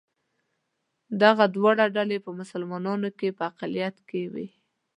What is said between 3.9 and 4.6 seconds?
کې وې.